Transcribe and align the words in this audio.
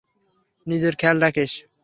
নিজের 0.67 0.93
খেয়াল 0.95 1.17
রাখিস। 1.21 1.51